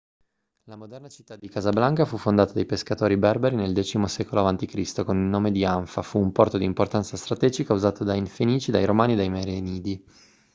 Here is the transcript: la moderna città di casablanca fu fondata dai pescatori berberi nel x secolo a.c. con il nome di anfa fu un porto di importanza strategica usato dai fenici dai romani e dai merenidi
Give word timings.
la 0.63 0.75
moderna 0.75 1.09
città 1.09 1.35
di 1.35 1.47
casablanca 1.47 2.05
fu 2.05 2.17
fondata 2.17 2.53
dai 2.53 2.65
pescatori 2.65 3.17
berberi 3.17 3.55
nel 3.55 3.71
x 3.75 4.01
secolo 4.05 4.47
a.c. 4.47 5.03
con 5.03 5.15
il 5.17 5.25
nome 5.27 5.51
di 5.51 5.63
anfa 5.63 6.01
fu 6.01 6.17
un 6.17 6.31
porto 6.31 6.57
di 6.57 6.65
importanza 6.65 7.15
strategica 7.17 7.73
usato 7.75 8.03
dai 8.03 8.25
fenici 8.25 8.71
dai 8.71 8.85
romani 8.85 9.13
e 9.13 9.15
dai 9.17 9.29
merenidi 9.29 10.03